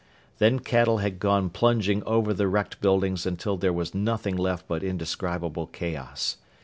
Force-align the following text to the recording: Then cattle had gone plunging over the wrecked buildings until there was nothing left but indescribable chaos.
Then 0.39 0.61
cattle 0.61 0.97
had 0.97 1.19
gone 1.19 1.51
plunging 1.51 2.01
over 2.05 2.33
the 2.33 2.47
wrecked 2.47 2.81
buildings 2.81 3.27
until 3.27 3.55
there 3.55 3.71
was 3.71 3.93
nothing 3.93 4.35
left 4.35 4.67
but 4.67 4.83
indescribable 4.83 5.67
chaos. 5.67 6.37